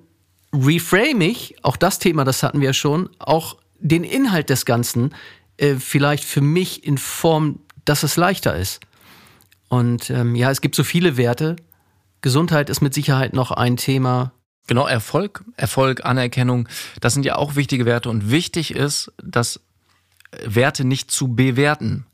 reframe 0.52 1.23
ich, 1.23 1.56
auch 1.62 1.76
das 1.76 1.99
Thema, 1.99 2.25
das 2.25 2.42
hatten 2.42 2.61
wir 2.61 2.73
schon, 2.73 3.09
auch 3.18 3.56
den 3.78 4.04
Inhalt 4.04 4.50
des 4.50 4.64
Ganzen 4.64 5.14
äh, 5.56 5.76
vielleicht 5.76 6.25
für 6.25 6.40
mich 6.40 6.85
in 6.85 6.99
Form, 6.99 7.61
dass 7.85 8.02
es 8.02 8.16
leichter 8.16 8.56
ist. 8.56 8.80
Und 9.68 10.11
ähm, 10.11 10.35
ja, 10.35 10.50
es 10.50 10.61
gibt 10.61 10.75
so 10.75 10.85
viele 10.85 11.16
Werte. 11.16 11.56
Gesundheit 12.23 12.68
ist 12.68 12.80
mit 12.80 12.92
Sicherheit 12.92 13.32
noch 13.32 13.50
ein 13.52 13.76
Thema. 13.76 14.32
Genau, 14.66 14.87
Erfolg, 14.87 15.44
Erfolg, 15.56 16.04
Anerkennung, 16.04 16.68
das 17.00 17.14
sind 17.14 17.25
ja 17.25 17.37
auch 17.37 17.56
wichtige 17.56 17.87
Werte. 17.87 18.09
Und 18.09 18.30
wichtig 18.30 18.75
ist, 18.75 19.12
dass 19.23 19.61
Werte 20.44 20.85
nicht 20.85 21.11
zu 21.11 21.35
bewerten. 21.35 22.06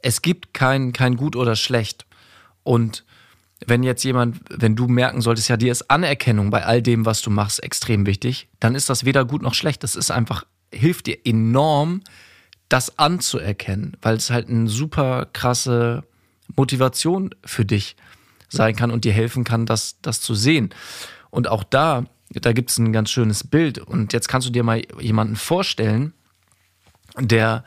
Es 0.00 0.22
gibt 0.22 0.54
kein, 0.54 0.92
kein 0.92 1.16
gut 1.16 1.36
oder 1.36 1.56
schlecht. 1.56 2.06
Und 2.66 3.04
wenn 3.64 3.84
jetzt 3.84 4.02
jemand, 4.02 4.40
wenn 4.50 4.74
du 4.74 4.88
merken 4.88 5.20
solltest, 5.20 5.48
ja, 5.48 5.56
dir 5.56 5.70
ist 5.70 5.88
Anerkennung 5.88 6.50
bei 6.50 6.66
all 6.66 6.82
dem, 6.82 7.06
was 7.06 7.22
du 7.22 7.30
machst, 7.30 7.62
extrem 7.62 8.06
wichtig, 8.06 8.48
dann 8.58 8.74
ist 8.74 8.90
das 8.90 9.04
weder 9.04 9.24
gut 9.24 9.40
noch 9.40 9.54
schlecht. 9.54 9.84
Das 9.84 9.94
ist 9.94 10.10
einfach, 10.10 10.44
hilft 10.72 11.06
dir 11.06 11.16
enorm, 11.24 12.02
das 12.68 12.98
anzuerkennen, 12.98 13.96
weil 14.02 14.16
es 14.16 14.30
halt 14.30 14.48
eine 14.48 14.68
super 14.68 15.28
krasse 15.32 16.02
Motivation 16.56 17.30
für 17.44 17.64
dich 17.64 17.94
sein 18.48 18.74
kann 18.74 18.90
und 18.90 19.04
dir 19.04 19.12
helfen 19.12 19.44
kann, 19.44 19.64
das, 19.64 20.00
das 20.02 20.20
zu 20.20 20.34
sehen. 20.34 20.70
Und 21.30 21.46
auch 21.46 21.62
da, 21.62 22.04
da 22.30 22.52
gibt 22.52 22.70
es 22.70 22.78
ein 22.78 22.92
ganz 22.92 23.10
schönes 23.10 23.44
Bild. 23.44 23.78
Und 23.78 24.12
jetzt 24.12 24.26
kannst 24.26 24.48
du 24.48 24.52
dir 24.52 24.64
mal 24.64 24.82
jemanden 25.00 25.36
vorstellen, 25.36 26.12
der 27.16 27.62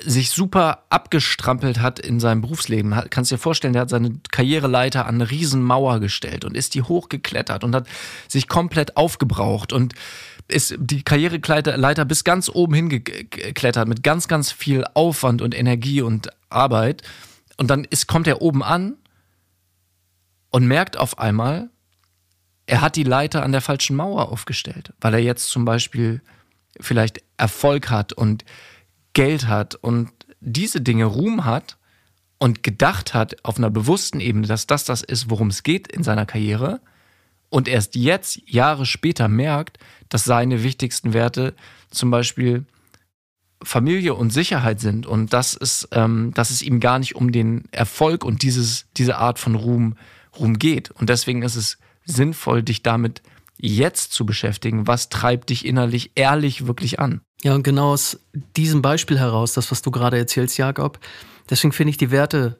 sich 0.00 0.30
super 0.30 0.84
abgestrampelt 0.90 1.80
hat 1.80 1.98
in 1.98 2.20
seinem 2.20 2.40
Berufsleben. 2.40 2.94
Kannst 3.10 3.32
dir 3.32 3.38
vorstellen, 3.38 3.72
der 3.72 3.82
hat 3.82 3.90
seine 3.90 4.20
Karriereleiter 4.30 5.06
an 5.06 5.16
eine 5.16 5.30
Riesenmauer 5.30 5.98
gestellt 5.98 6.44
und 6.44 6.56
ist 6.56 6.74
die 6.74 6.82
hochgeklettert 6.82 7.64
und 7.64 7.74
hat 7.74 7.88
sich 8.28 8.46
komplett 8.46 8.96
aufgebraucht 8.96 9.72
und 9.72 9.94
ist 10.46 10.76
die 10.78 11.02
Karriereleiter 11.02 12.04
bis 12.04 12.24
ganz 12.24 12.48
oben 12.48 12.74
hingeklettert 12.74 13.88
mit 13.88 14.02
ganz, 14.02 14.28
ganz 14.28 14.52
viel 14.52 14.84
Aufwand 14.94 15.42
und 15.42 15.54
Energie 15.54 16.00
und 16.00 16.30
Arbeit. 16.48 17.02
Und 17.56 17.68
dann 17.68 17.84
ist, 17.84 18.06
kommt 18.06 18.28
er 18.28 18.40
oben 18.40 18.62
an 18.62 18.96
und 20.50 20.66
merkt 20.66 20.96
auf 20.96 21.18
einmal, 21.18 21.70
er 22.66 22.82
hat 22.82 22.96
die 22.96 23.02
Leiter 23.02 23.42
an 23.42 23.52
der 23.52 23.60
falschen 23.60 23.96
Mauer 23.96 24.30
aufgestellt, 24.30 24.92
weil 25.00 25.14
er 25.14 25.20
jetzt 25.20 25.48
zum 25.50 25.64
Beispiel 25.64 26.22
vielleicht 26.80 27.22
Erfolg 27.36 27.90
hat 27.90 28.12
und 28.12 28.44
Geld 29.12 29.46
hat 29.46 29.74
und 29.74 30.10
diese 30.40 30.80
Dinge 30.80 31.06
Ruhm 31.06 31.44
hat 31.44 31.76
und 32.38 32.62
gedacht 32.62 33.14
hat 33.14 33.44
auf 33.44 33.58
einer 33.58 33.70
bewussten 33.70 34.20
Ebene, 34.20 34.46
dass 34.46 34.66
das 34.66 34.84
das 34.84 35.02
ist, 35.02 35.30
worum 35.30 35.48
es 35.48 35.62
geht 35.62 35.88
in 35.88 36.02
seiner 36.02 36.26
Karriere 36.26 36.80
und 37.50 37.68
erst 37.68 37.96
jetzt, 37.96 38.40
Jahre 38.46 38.86
später, 38.86 39.28
merkt, 39.28 39.78
dass 40.08 40.24
seine 40.24 40.62
wichtigsten 40.62 41.12
Werte 41.12 41.54
zum 41.90 42.10
Beispiel 42.10 42.66
Familie 43.62 44.14
und 44.14 44.30
Sicherheit 44.30 44.80
sind 44.80 45.06
und 45.06 45.32
dass 45.32 45.56
es, 45.56 45.88
ähm, 45.92 46.32
dass 46.34 46.50
es 46.50 46.62
ihm 46.62 46.78
gar 46.78 46.98
nicht 46.98 47.16
um 47.16 47.32
den 47.32 47.64
Erfolg 47.72 48.24
und 48.24 48.42
dieses, 48.42 48.86
diese 48.96 49.16
Art 49.16 49.38
von 49.38 49.54
Ruhm, 49.54 49.96
Ruhm 50.38 50.58
geht. 50.58 50.90
Und 50.90 51.08
deswegen 51.08 51.42
ist 51.42 51.56
es 51.56 51.78
sinnvoll, 52.04 52.62
dich 52.62 52.82
damit 52.82 53.22
jetzt 53.56 54.12
zu 54.12 54.24
beschäftigen. 54.24 54.86
Was 54.86 55.08
treibt 55.08 55.50
dich 55.50 55.64
innerlich 55.64 56.12
ehrlich 56.14 56.66
wirklich 56.66 57.00
an? 57.00 57.22
Ja, 57.42 57.54
und 57.54 57.62
genau 57.62 57.92
aus 57.92 58.18
diesem 58.56 58.82
Beispiel 58.82 59.18
heraus, 59.18 59.52
das, 59.52 59.70
was 59.70 59.82
du 59.82 59.90
gerade 59.90 60.18
erzählst, 60.18 60.58
Jakob, 60.58 60.98
deswegen 61.48 61.72
finde 61.72 61.90
ich 61.90 61.96
die 61.96 62.10
Werte 62.10 62.58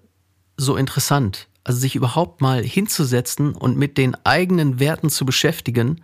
so 0.56 0.76
interessant. 0.76 1.48
Also 1.64 1.80
sich 1.80 1.96
überhaupt 1.96 2.40
mal 2.40 2.62
hinzusetzen 2.62 3.54
und 3.54 3.76
mit 3.76 3.98
den 3.98 4.16
eigenen 4.24 4.78
Werten 4.78 5.10
zu 5.10 5.26
beschäftigen, 5.26 6.02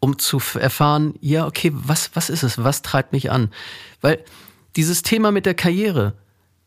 um 0.00 0.18
zu 0.18 0.40
erfahren, 0.54 1.14
ja, 1.20 1.46
okay, 1.46 1.72
was, 1.74 2.10
was 2.14 2.30
ist 2.30 2.44
es? 2.44 2.62
Was 2.62 2.82
treibt 2.82 3.12
mich 3.12 3.30
an? 3.30 3.50
Weil 4.00 4.24
dieses 4.76 5.02
Thema 5.02 5.32
mit 5.32 5.44
der 5.44 5.54
Karriere, 5.54 6.14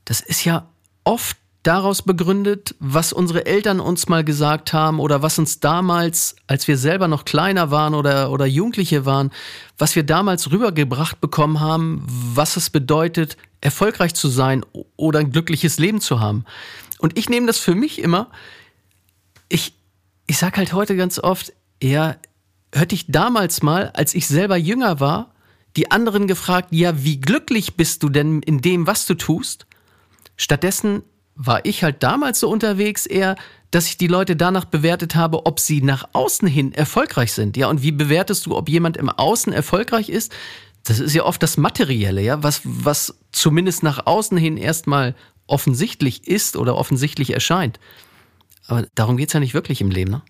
das 0.05 0.19
ist 0.19 0.43
ja 0.43 0.69
oft 1.03 1.37
daraus 1.63 2.01
begründet, 2.01 2.75
was 2.79 3.13
unsere 3.13 3.45
Eltern 3.45 3.79
uns 3.79 4.09
mal 4.09 4.23
gesagt 4.23 4.73
haben 4.73 4.99
oder 4.99 5.21
was 5.21 5.37
uns 5.37 5.59
damals, 5.59 6.35
als 6.47 6.67
wir 6.67 6.77
selber 6.77 7.07
noch 7.07 7.23
kleiner 7.23 7.69
waren 7.69 7.93
oder, 7.93 8.31
oder 8.31 8.45
Jugendliche 8.45 9.05
waren, 9.05 9.31
was 9.77 9.95
wir 9.95 10.03
damals 10.03 10.51
rübergebracht 10.51 11.21
bekommen 11.21 11.59
haben, 11.59 12.03
was 12.07 12.57
es 12.57 12.71
bedeutet, 12.71 13.37
erfolgreich 13.61 14.15
zu 14.15 14.27
sein 14.27 14.65
oder 14.97 15.19
ein 15.19 15.31
glückliches 15.31 15.77
Leben 15.77 16.01
zu 16.01 16.19
haben. 16.19 16.45
Und 16.97 17.17
ich 17.17 17.29
nehme 17.29 17.45
das 17.45 17.59
für 17.59 17.75
mich 17.75 17.99
immer, 17.99 18.31
ich, 19.47 19.73
ich 20.25 20.37
sag 20.37 20.57
halt 20.57 20.73
heute 20.73 20.95
ganz 20.95 21.19
oft, 21.19 21.53
ja, 21.81 22.15
hörte 22.73 22.95
ich 22.95 23.07
damals 23.07 23.61
mal, 23.61 23.91
als 23.93 24.15
ich 24.15 24.27
selber 24.27 24.57
jünger 24.57 24.99
war, 24.99 25.31
die 25.75 25.91
anderen 25.91 26.27
gefragt, 26.27 26.69
ja, 26.71 27.03
wie 27.03 27.21
glücklich 27.21 27.75
bist 27.75 28.01
du 28.01 28.09
denn 28.09 28.41
in 28.41 28.61
dem, 28.61 28.87
was 28.87 29.05
du 29.05 29.13
tust? 29.13 29.67
Stattdessen 30.37 31.03
war 31.45 31.65
ich 31.65 31.83
halt 31.83 32.03
damals 32.03 32.39
so 32.39 32.49
unterwegs 32.49 33.05
eher, 33.05 33.35
dass 33.71 33.87
ich 33.87 33.97
die 33.97 34.07
Leute 34.07 34.35
danach 34.35 34.65
bewertet 34.65 35.15
habe, 35.15 35.45
ob 35.45 35.59
sie 35.59 35.81
nach 35.81 36.09
außen 36.13 36.47
hin 36.47 36.71
erfolgreich 36.73 37.33
sind. 37.33 37.57
Ja, 37.57 37.67
und 37.67 37.81
wie 37.81 37.91
bewertest 37.91 38.45
du, 38.45 38.55
ob 38.55 38.69
jemand 38.69 38.97
im 38.97 39.09
Außen 39.09 39.51
erfolgreich 39.51 40.09
ist? 40.09 40.31
Das 40.83 40.99
ist 40.99 41.13
ja 41.13 41.23
oft 41.23 41.41
das 41.41 41.57
Materielle, 41.57 42.21
ja, 42.21 42.43
was, 42.43 42.61
was 42.63 43.17
zumindest 43.31 43.81
nach 43.81 44.05
außen 44.05 44.37
hin 44.37 44.57
erstmal 44.57 45.15
offensichtlich 45.47 46.27
ist 46.27 46.57
oder 46.57 46.75
offensichtlich 46.75 47.31
erscheint. 47.31 47.79
Aber 48.67 48.85
darum 48.95 49.17
geht 49.17 49.29
es 49.29 49.33
ja 49.33 49.39
nicht 49.39 49.53
wirklich 49.53 49.81
im 49.81 49.89
Leben, 49.89 50.11
ne? 50.11 50.21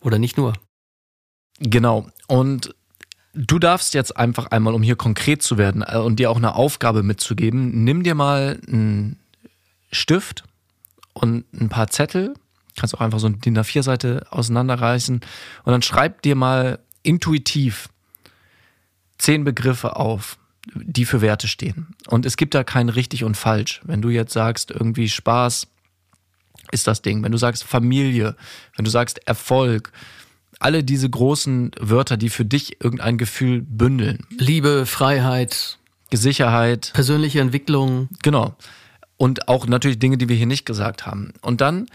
Oder 0.00 0.18
nicht 0.18 0.36
nur. 0.36 0.54
Genau. 1.60 2.06
Und 2.26 2.74
du 3.34 3.58
darfst 3.58 3.94
jetzt 3.94 4.16
einfach 4.16 4.46
einmal, 4.46 4.74
um 4.74 4.82
hier 4.82 4.96
konkret 4.96 5.42
zu 5.42 5.58
werden 5.58 5.82
äh, 5.86 5.98
und 5.98 6.16
dir 6.16 6.30
auch 6.30 6.36
eine 6.36 6.54
Aufgabe 6.54 7.02
mitzugeben, 7.02 7.84
nimm 7.84 8.02
dir 8.02 8.14
mal 8.14 8.60
einen 8.66 9.18
Stift 9.90 10.44
und 11.14 11.44
ein 11.54 11.68
paar 11.70 11.88
Zettel. 11.88 12.34
Kannst 12.76 12.94
auch 12.94 13.00
einfach 13.00 13.20
so 13.20 13.28
eine 13.28 13.36
DIN 13.36 13.56
A4-Seite 13.56 14.26
auseinanderreißen 14.30 15.20
und 15.64 15.70
dann 15.72 15.82
schreib 15.82 16.22
dir 16.22 16.34
mal 16.34 16.80
intuitiv 17.02 17.88
zehn 19.18 19.44
Begriffe 19.44 19.96
auf, 19.96 20.38
die 20.74 21.04
für 21.04 21.20
Werte 21.20 21.46
stehen. 21.46 21.94
Und 22.08 22.26
es 22.26 22.36
gibt 22.36 22.54
da 22.54 22.64
kein 22.64 22.88
richtig 22.88 23.24
und 23.24 23.36
falsch. 23.36 23.80
Wenn 23.84 24.02
du 24.02 24.10
jetzt 24.10 24.32
sagst, 24.32 24.70
irgendwie 24.70 25.08
Spaß 25.08 25.68
ist 26.72 26.86
das 26.86 27.02
Ding, 27.02 27.22
wenn 27.22 27.32
du 27.32 27.38
sagst 27.38 27.64
Familie, 27.64 28.36
wenn 28.76 28.84
du 28.84 28.90
sagst 28.90 29.26
Erfolg, 29.26 29.92
alle 30.58 30.82
diese 30.82 31.08
großen 31.08 31.72
Wörter, 31.78 32.16
die 32.16 32.30
für 32.30 32.44
dich 32.44 32.82
irgendein 32.82 33.18
Gefühl 33.18 33.60
bündeln. 33.62 34.26
Liebe, 34.38 34.86
Freiheit, 34.86 35.78
Sicherheit, 36.12 36.90
persönliche 36.94 37.40
Entwicklung. 37.40 38.08
Genau. 38.22 38.56
Und 39.16 39.48
auch 39.48 39.66
natürlich 39.66 39.98
Dinge, 39.98 40.18
die 40.18 40.28
wir 40.28 40.36
hier 40.36 40.46
nicht 40.46 40.66
gesagt 40.66 41.06
haben. 41.06 41.32
Und 41.40 41.60
dann 41.60 41.86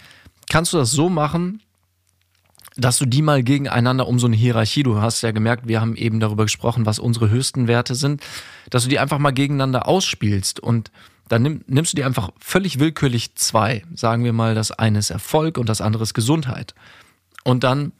kannst 0.49 0.73
du 0.73 0.77
das 0.77 0.91
so 0.91 1.09
machen, 1.09 1.61
dass 2.77 2.97
du 2.97 3.05
die 3.05 3.21
mal 3.21 3.43
gegeneinander 3.43 4.07
um 4.07 4.19
so 4.19 4.27
eine 4.27 4.35
Hierarchie, 4.35 4.83
du 4.83 5.01
hast 5.01 5.21
ja 5.21 5.31
gemerkt, 5.31 5.67
wir 5.67 5.81
haben 5.81 5.95
eben 5.95 6.19
darüber 6.19 6.43
gesprochen, 6.43 6.85
was 6.85 6.99
unsere 6.99 7.29
höchsten 7.29 7.67
Werte 7.67 7.95
sind, 7.95 8.21
dass 8.69 8.83
du 8.83 8.89
die 8.89 8.99
einfach 8.99 9.19
mal 9.19 9.31
gegeneinander 9.31 9.87
ausspielst 9.87 10.59
und 10.59 10.91
dann 11.27 11.43
nimm, 11.43 11.63
nimmst 11.67 11.93
du 11.93 11.97
dir 11.97 12.05
einfach 12.05 12.31
völlig 12.39 12.79
willkürlich 12.79 13.35
zwei. 13.35 13.83
Sagen 13.93 14.23
wir 14.23 14.33
mal, 14.33 14.55
das 14.55 14.71
eine 14.71 14.99
ist 14.99 15.11
Erfolg 15.11 15.57
und 15.57 15.69
das 15.69 15.81
andere 15.81 16.03
ist 16.03 16.13
Gesundheit. 16.13 16.73
Und 17.43 17.63
dann 17.63 17.91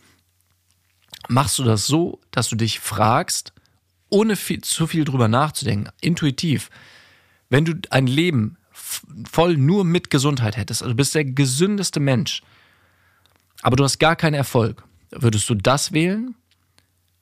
machst 1.27 1.59
du 1.59 1.63
das 1.63 1.85
so, 1.85 2.19
dass 2.31 2.49
du 2.49 2.55
dich 2.55 2.79
fragst, 2.79 3.53
ohne 4.09 4.35
viel, 4.35 4.61
zu 4.61 4.87
viel 4.87 5.05
drüber 5.05 5.27
nachzudenken, 5.27 5.91
intuitiv, 6.01 6.71
wenn 7.49 7.65
du 7.65 7.73
ein 7.91 8.07
Leben 8.07 8.57
voll 9.29 9.57
nur 9.57 9.85
mit 9.85 10.09
Gesundheit 10.09 10.57
hättest, 10.57 10.81
also 10.81 10.91
du 10.91 10.97
bist 10.97 11.15
der 11.15 11.25
gesündeste 11.25 11.99
Mensch, 11.99 12.41
aber 13.61 13.75
du 13.75 13.83
hast 13.83 13.99
gar 13.99 14.15
keinen 14.15 14.35
Erfolg, 14.35 14.83
würdest 15.11 15.49
du 15.49 15.55
das 15.55 15.91
wählen? 15.91 16.35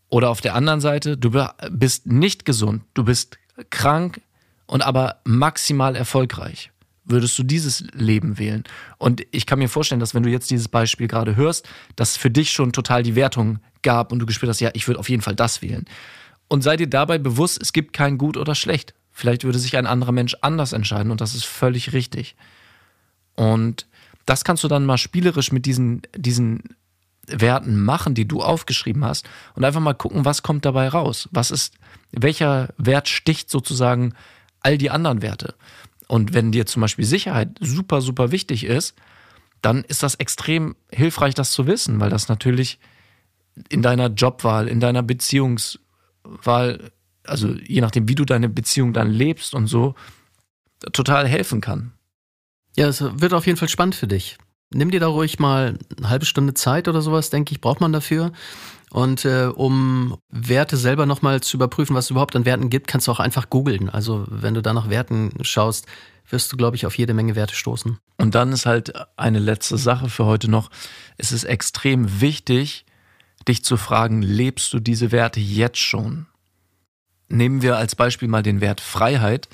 Oder 0.09 0.29
auf 0.29 0.39
der 0.39 0.55
anderen 0.55 0.79
Seite, 0.79 1.17
du 1.17 1.31
bist 1.69 2.05
nicht 2.05 2.45
gesund, 2.45 2.83
du 2.93 3.03
bist 3.03 3.37
krank 3.69 4.21
und 4.65 4.81
aber 4.81 5.17
maximal 5.25 5.95
erfolgreich. 5.95 6.71
Würdest 7.03 7.37
du 7.39 7.43
dieses 7.43 7.85
Leben 7.93 8.37
wählen? 8.37 8.63
Und 8.97 9.25
ich 9.31 9.45
kann 9.45 9.59
mir 9.59 9.69
vorstellen, 9.69 9.99
dass 9.99 10.13
wenn 10.13 10.23
du 10.23 10.29
jetzt 10.29 10.49
dieses 10.49 10.67
Beispiel 10.67 11.07
gerade 11.07 11.35
hörst, 11.35 11.67
dass 11.95 12.17
für 12.17 12.29
dich 12.29 12.51
schon 12.51 12.73
total 12.73 13.03
die 13.03 13.15
Wertung 13.15 13.59
gab 13.81 14.11
und 14.11 14.19
du 14.19 14.25
gespürt 14.25 14.49
hast, 14.49 14.59
ja, 14.59 14.71
ich 14.73 14.87
würde 14.87 14.99
auf 14.99 15.09
jeden 15.09 15.21
Fall 15.21 15.35
das 15.35 15.61
wählen. 15.61 15.85
Und 16.47 16.63
sei 16.63 16.77
dir 16.77 16.87
dabei 16.87 17.17
bewusst, 17.17 17.61
es 17.61 17.73
gibt 17.73 17.93
kein 17.93 18.17
gut 18.17 18.37
oder 18.37 18.55
schlecht. 18.55 18.93
Vielleicht 19.17 19.45
würde 19.45 19.57
sich 19.57 19.75
ein 19.75 19.87
anderer 19.87 20.11
Mensch 20.11 20.35
anders 20.41 20.73
entscheiden 20.73 21.11
und 21.11 21.21
das 21.21 21.33
ist 21.33 21.45
völlig 21.45 21.91
richtig. 21.91 22.35
Und 23.33 23.87
das 24.27 24.43
kannst 24.43 24.63
du 24.63 24.67
dann 24.67 24.85
mal 24.85 24.99
spielerisch 24.99 25.51
mit 25.51 25.65
diesen, 25.65 26.03
diesen 26.15 26.61
Werten 27.25 27.83
machen, 27.83 28.13
die 28.13 28.27
du 28.27 28.43
aufgeschrieben 28.43 29.03
hast 29.03 29.27
und 29.55 29.65
einfach 29.65 29.79
mal 29.79 29.95
gucken, 29.95 30.23
was 30.23 30.43
kommt 30.43 30.65
dabei 30.65 30.87
raus. 30.89 31.29
Was 31.31 31.49
ist, 31.49 31.73
welcher 32.11 32.75
Wert 32.77 33.07
sticht 33.07 33.49
sozusagen 33.49 34.13
all 34.59 34.77
die 34.77 34.91
anderen 34.91 35.23
Werte? 35.23 35.55
Und 36.07 36.35
wenn 36.35 36.51
dir 36.51 36.67
zum 36.67 36.83
Beispiel 36.83 37.05
Sicherheit 37.05 37.57
super, 37.59 38.01
super 38.01 38.29
wichtig 38.31 38.65
ist, 38.65 38.93
dann 39.63 39.83
ist 39.83 40.03
das 40.03 40.13
extrem 40.13 40.75
hilfreich, 40.91 41.33
das 41.33 41.53
zu 41.53 41.65
wissen, 41.65 41.99
weil 41.99 42.11
das 42.11 42.29
natürlich 42.29 42.77
in 43.67 43.81
deiner 43.81 44.09
Jobwahl, 44.09 44.67
in 44.67 44.79
deiner 44.79 45.01
Beziehungswahl 45.01 46.91
also 47.27 47.49
je 47.49 47.81
nachdem, 47.81 48.07
wie 48.07 48.15
du 48.15 48.25
deine 48.25 48.49
Beziehung 48.49 48.93
dann 48.93 49.09
lebst 49.09 49.53
und 49.53 49.67
so, 49.67 49.95
total 50.93 51.27
helfen 51.27 51.61
kann. 51.61 51.93
Ja, 52.75 52.87
es 52.87 53.01
wird 53.01 53.33
auf 53.33 53.45
jeden 53.47 53.57
Fall 53.57 53.69
spannend 53.69 53.95
für 53.95 54.07
dich. 54.07 54.37
Nimm 54.69 54.91
dir 54.91 54.99
da 54.99 55.07
ruhig 55.07 55.39
mal 55.39 55.77
eine 55.97 56.09
halbe 56.09 56.25
Stunde 56.25 56.53
Zeit 56.53 56.87
oder 56.87 57.01
sowas, 57.01 57.29
denke 57.29 57.53
ich, 57.53 57.61
braucht 57.61 57.79
man 57.79 57.93
dafür. 57.93 58.31
Und 58.91 59.25
äh, 59.25 59.45
um 59.53 60.17
Werte 60.29 60.77
selber 60.77 61.05
nochmal 61.05 61.41
zu 61.41 61.57
überprüfen, 61.57 61.95
was 61.95 62.05
es 62.05 62.11
überhaupt 62.11 62.35
an 62.35 62.45
Werten 62.45 62.69
gibt, 62.69 62.87
kannst 62.87 63.07
du 63.07 63.11
auch 63.11 63.19
einfach 63.19 63.49
googeln. 63.49 63.89
Also 63.89 64.25
wenn 64.29 64.53
du 64.53 64.61
da 64.61 64.73
nach 64.73 64.89
Werten 64.89 65.31
schaust, 65.41 65.87
wirst 66.29 66.51
du, 66.51 66.57
glaube 66.57 66.75
ich, 66.75 66.85
auf 66.85 66.97
jede 66.97 67.13
Menge 67.13 67.35
Werte 67.35 67.55
stoßen. 67.55 67.97
Und 68.17 68.35
dann 68.35 68.51
ist 68.51 68.65
halt 68.65 68.93
eine 69.17 69.39
letzte 69.39 69.77
Sache 69.77 70.09
für 70.09 70.25
heute 70.25 70.49
noch. 70.49 70.69
Es 71.17 71.31
ist 71.31 71.45
extrem 71.45 72.21
wichtig, 72.21 72.85
dich 73.47 73.63
zu 73.63 73.77
fragen, 73.77 74.21
lebst 74.21 74.73
du 74.73 74.79
diese 74.79 75.11
Werte 75.11 75.39
jetzt 75.39 75.79
schon? 75.79 76.27
Nehmen 77.29 77.61
wir 77.61 77.77
als 77.77 77.95
Beispiel 77.95 78.27
mal 78.27 78.43
den 78.43 78.61
Wert 78.61 78.81
Freiheit. 78.81 79.49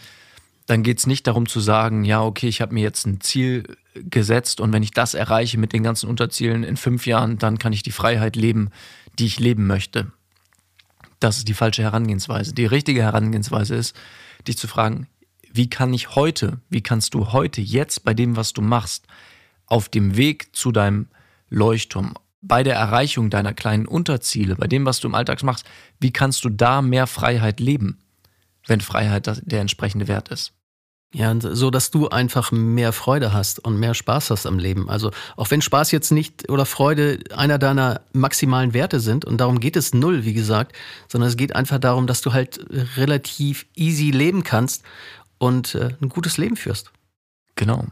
Dann 0.66 0.84
geht 0.84 1.00
es 1.00 1.08
nicht 1.08 1.28
darum 1.28 1.48
zu 1.48 1.60
sagen, 1.60 2.06
ja, 2.06 2.24
okay, 2.24 2.48
ich 2.48 2.62
habe 2.62 2.74
mir 2.74 2.84
jetzt 2.84 3.06
ein 3.06 3.20
Ziel 3.20 3.64
gesetzt 3.96 4.62
und 4.62 4.72
wenn 4.72 4.84
ich 4.84 4.92
das 4.92 5.14
erreiche 5.14 5.58
mit 5.58 5.74
den 5.74 5.84
ganzen 5.84 6.10
Unterzielen 6.10 6.64
in 6.64 6.78
fünf 6.78 7.06
Jahren, 7.06 7.38
dann 7.38 7.60
kann 7.60 7.74
ich 7.74 7.84
die 7.84 7.92
Freiheit 7.92 8.36
leben, 8.36 8.70
die 9.20 9.26
ich 9.26 9.40
leben 9.40 9.68
möchte. 9.68 10.12
Das 11.20 11.38
ist 11.38 11.48
die 11.48 11.54
falsche 11.54 11.84
Herangehensweise. 11.84 12.54
Die 12.54 12.66
richtige 12.66 13.02
Herangehensweise 13.02 13.76
ist, 13.76 13.96
dich 14.48 14.58
zu 14.58 14.68
fragen, 14.68 15.08
wie 15.52 15.70
kann 15.70 15.94
ich 15.94 16.16
heute, 16.16 16.60
wie 16.70 16.82
kannst 16.82 17.14
du 17.14 17.32
heute, 17.32 17.62
jetzt 17.62 18.04
bei 18.04 18.14
dem, 18.14 18.36
was 18.36 18.54
du 18.54 18.62
machst, 18.62 19.06
auf 19.68 19.88
dem 19.90 20.18
Weg 20.18 20.56
zu 20.56 20.72
deinem 20.72 21.08
Leuchtturm, 21.50 22.16
bei 22.44 22.62
der 22.62 22.76
Erreichung 22.76 23.30
deiner 23.30 23.54
kleinen 23.54 23.88
Unterziele, 23.88 24.56
bei 24.56 24.68
dem, 24.68 24.86
was 24.86 25.00
du 25.00 25.08
im 25.08 25.16
Alltag 25.16 25.42
machst, 25.44 25.66
wie 26.00 26.12
kannst 26.12 26.44
du 26.46 26.50
da 26.50 26.82
mehr 26.82 27.08
Freiheit 27.08 27.60
leben, 27.60 28.00
wenn 28.68 28.82
Freiheit 28.82 29.42
der 29.44 29.62
entsprechende 29.62 30.08
Wert 30.08 30.30
ist? 30.30 30.54
Ja, 31.16 31.34
so 31.40 31.70
dass 31.70 31.92
du 31.92 32.10
einfach 32.10 32.52
mehr 32.52 32.92
Freude 32.92 33.34
hast 33.34 33.60
und 33.60 33.80
mehr 33.80 33.94
Spaß 33.94 34.32
hast 34.32 34.48
am 34.48 34.58
Leben. 34.58 34.90
Also 34.90 35.12
auch 35.38 35.52
wenn 35.52 35.62
Spaß 35.62 35.92
jetzt 35.92 36.12
nicht 36.12 36.50
oder 36.50 36.66
Freude 36.66 37.20
einer 37.36 37.60
deiner 37.60 38.02
maximalen 38.14 38.74
Werte 38.74 39.00
sind 39.00 39.24
und 39.24 39.38
darum 39.38 39.60
geht 39.60 39.76
es 39.76 39.94
null, 39.94 40.26
wie 40.26 40.34
gesagt, 40.34 40.76
sondern 41.08 41.30
es 41.30 41.38
geht 41.38 41.56
einfach 41.56 41.78
darum, 41.78 42.08
dass 42.08 42.22
du 42.22 42.34
halt 42.34 42.66
relativ 42.98 43.68
easy 43.76 44.10
leben 44.10 44.44
kannst 44.44 44.84
und 45.38 45.76
äh, 45.76 45.92
ein 46.02 46.10
gutes 46.10 46.38
Leben 46.38 46.56
führst. 46.56 46.92
Genau. 47.56 47.86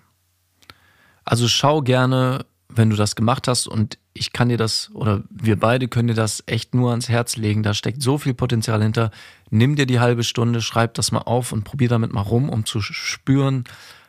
Also 1.24 1.48
schau 1.48 1.84
gerne, 1.84 2.46
wenn 2.70 2.90
du 2.90 2.96
das 2.96 3.16
gemacht 3.16 3.48
hast 3.48 3.68
und 3.68 4.00
ich 4.14 4.34
kann 4.34 4.50
dir 4.50 4.58
das 4.58 4.92
oder 4.94 5.24
wir 5.30 5.58
beide 5.58 5.88
können 5.88 6.10
dir 6.10 6.14
das 6.14 6.44
echt 6.46 6.76
nur 6.76 6.92
ans 6.92 7.10
Herz 7.10 7.38
legen. 7.38 7.64
Da 7.64 7.74
steckt 7.74 8.02
so 8.02 8.18
viel 8.18 8.34
Potenzial 8.34 8.82
hinter. 8.82 9.12
Nimm 9.50 9.76
dir 9.76 9.86
die 9.86 10.00
halbe 10.00 10.24
Stunde, 10.24 10.62
schreib 10.62 10.94
das 10.96 11.12
mal 11.12 11.20
auf 11.20 11.52
und 11.52 11.64
probier 11.64 11.88
damit 11.88 12.12
mal 12.12 12.22
rum, 12.22 12.50
um 12.50 12.66
zu 12.66 12.82
spüren, 12.82 13.64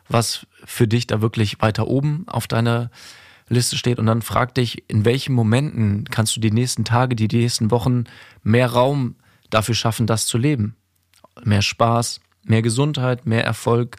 was 0.09 0.45
für 0.65 0.87
dich 0.87 1.07
da 1.07 1.21
wirklich 1.21 1.61
weiter 1.61 1.87
oben 1.87 2.25
auf 2.27 2.47
deiner 2.47 2.91
Liste 3.47 3.77
steht. 3.77 3.99
Und 3.99 4.05
dann 4.05 4.21
frag 4.21 4.53
dich, 4.55 4.89
in 4.89 5.05
welchen 5.05 5.33
Momenten 5.33 6.05
kannst 6.09 6.35
du 6.35 6.41
die 6.41 6.51
nächsten 6.51 6.83
Tage, 6.83 7.15
die 7.15 7.27
nächsten 7.27 7.71
Wochen 7.71 8.03
mehr 8.43 8.67
Raum 8.67 9.15
dafür 9.49 9.75
schaffen, 9.75 10.07
das 10.07 10.27
zu 10.27 10.37
leben. 10.37 10.75
Mehr 11.43 11.61
Spaß, 11.61 12.19
mehr 12.43 12.61
Gesundheit, 12.61 13.25
mehr 13.25 13.45
Erfolg, 13.45 13.97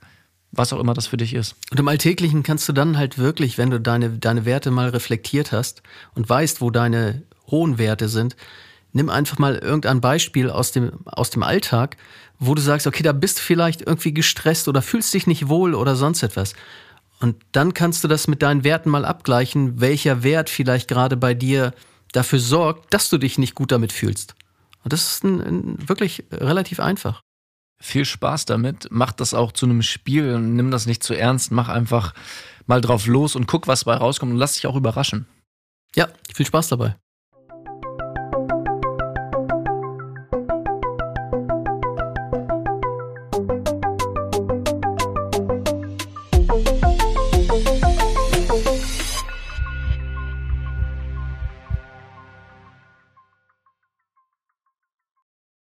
was 0.57 0.73
auch 0.73 0.81
immer 0.81 0.95
das 0.95 1.07
für 1.07 1.17
dich 1.17 1.35
ist. 1.35 1.57
Und 1.71 1.81
im 1.81 1.89
Alltäglichen 1.89 2.43
kannst 2.43 2.69
du 2.69 2.73
dann 2.73 2.97
halt 2.97 3.19
wirklich, 3.19 3.59
wenn 3.59 3.71
du 3.71 3.81
deine, 3.81 4.11
deine 4.11 4.45
Werte 4.45 4.71
mal 4.71 4.89
reflektiert 4.89 5.53
hast 5.53 5.83
und 6.15 6.29
weißt, 6.29 6.61
wo 6.61 6.71
deine 6.71 7.23
hohen 7.51 7.79
Werte 7.79 8.09
sind, 8.09 8.37
nimm 8.93 9.11
einfach 9.11 9.39
mal 9.39 9.57
irgendein 9.57 10.01
Beispiel 10.01 10.51
aus 10.51 10.73
dem, 10.73 10.93
aus 11.07 11.31
dem 11.31 11.43
Alltag, 11.43 11.97
wo 12.39 12.55
du 12.55 12.63
sagst, 12.63 12.87
okay, 12.87 13.03
da 13.03 13.13
bist 13.13 13.39
du 13.39 13.43
vielleicht 13.43 13.83
irgendwie 13.83 14.15
gestresst 14.15 14.69
oder 14.69 14.83
fühlst 14.83 15.13
dich 15.15 15.27
nicht 15.27 15.49
wohl 15.49 15.75
oder 15.75 15.97
sonst 15.97 16.23
etwas. 16.23 16.55
Und 17.21 17.37
dann 17.53 17.75
kannst 17.75 18.05
du 18.05 18.09
das 18.09 18.29
mit 18.29 18.43
deinen 18.43 18.65
Werten 18.65 18.91
mal 18.91 19.05
abgleichen, 19.05 19.81
welcher 19.81 20.23
Wert 20.23 20.51
vielleicht 20.51 20.89
gerade 20.89 21.17
bei 21.17 21.35
dir 21.35 21.73
dafür 22.13 22.39
sorgt, 22.39 22.93
dass 22.93 23.09
du 23.09 23.19
dich 23.19 23.39
nicht 23.39 23.55
gut 23.55 23.73
damit 23.73 23.93
fühlst. 23.93 24.35
Und 24.83 24.93
das 24.93 25.15
ist 25.15 25.25
ein, 25.25 25.41
ein 25.41 25.89
wirklich 25.89 26.25
relativ 26.31 26.81
einfach 26.81 27.24
viel 27.85 28.05
Spaß 28.05 28.47
damit. 28.47 28.89
Mach 28.91 29.13
das 29.13 29.35
auch 29.35 29.53
zu 29.53 29.67
einem 29.67 29.83
Spiel 29.83 30.33
nimm 30.57 30.71
das 30.71 30.87
nicht 30.87 31.03
zu 31.03 31.15
ernst. 31.15 31.53
Mach 31.53 31.69
einfach 31.69 32.15
mal 32.67 32.81
drauf 32.81 33.07
los 33.07 33.37
und 33.37 33.47
guck, 33.47 33.69
was 33.69 33.85
dabei 33.85 33.99
rauskommt 33.99 34.33
und 34.33 34.39
lass 34.39 34.55
dich 34.55 34.67
auch 34.67 34.77
überraschen. 34.77 35.27
Ja, 35.95 36.09
viel 36.35 36.47
Spaß 36.47 36.69
dabei. 36.69 36.97